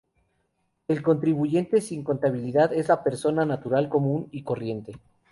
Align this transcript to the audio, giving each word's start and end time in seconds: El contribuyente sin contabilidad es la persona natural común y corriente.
El 0.87 1.03
contribuyente 1.03 1.79
sin 1.79 2.03
contabilidad 2.03 2.73
es 2.73 2.87
la 2.87 3.03
persona 3.03 3.45
natural 3.45 3.87
común 3.87 4.29
y 4.31 4.41
corriente. 4.41 4.97